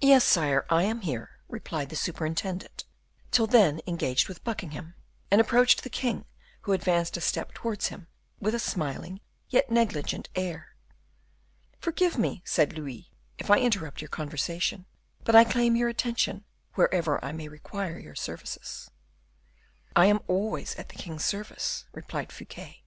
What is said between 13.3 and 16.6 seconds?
"if I interrupt your conversation; but I claim your attention